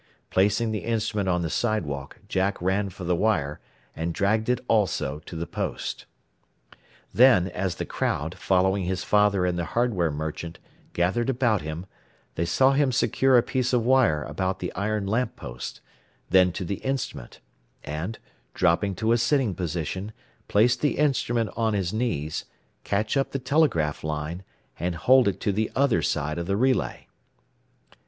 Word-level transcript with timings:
Placing 0.31 0.71
the 0.71 0.79
instrument 0.83 1.29
on 1.29 1.43
the 1.43 1.49
sidewalk, 1.51 2.21
Jack 2.27 2.59
ran 2.59 2.89
for 2.89 3.03
the 3.03 3.15
wire, 3.15 3.59
and 3.95 4.15
dragged 4.15 4.49
it 4.49 4.59
also 4.67 5.19
to 5.27 5.35
the 5.35 5.45
post. 5.45 6.07
Then, 7.13 7.49
as 7.49 7.75
the 7.75 7.85
crowd, 7.85 8.33
following 8.33 8.85
his 8.85 9.03
father 9.03 9.45
and 9.45 9.59
the 9.59 9.63
hardware 9.77 10.09
merchant, 10.09 10.57
gathered 10.93 11.29
about 11.29 11.61
him, 11.61 11.85
they 12.33 12.45
saw 12.45 12.71
him 12.71 12.91
secure 12.91 13.37
a 13.37 13.43
piece 13.43 13.73
of 13.73 13.85
wire 13.85 14.23
about 14.23 14.57
the 14.57 14.73
iron 14.73 15.05
lamp 15.05 15.35
post, 15.35 15.81
then 16.31 16.51
to 16.53 16.65
the 16.65 16.77
instrument; 16.83 17.39
and, 17.83 18.17
dropping 18.55 18.95
to 18.95 19.11
a 19.11 19.19
sitting 19.19 19.53
position, 19.53 20.13
place 20.47 20.75
the 20.75 20.97
instrument 20.97 21.51
on 21.55 21.75
his 21.75 21.93
knees, 21.93 22.45
catch 22.83 23.15
up 23.15 23.33
the 23.33 23.37
telegraph 23.37 24.03
line, 24.03 24.43
and 24.79 24.95
hold 24.95 25.27
it 25.27 25.39
to 25.41 25.51
the 25.51 25.69
other 25.75 26.01
side 26.01 26.39
of 26.39 26.47
the 26.47 26.57
relay. 26.57 27.05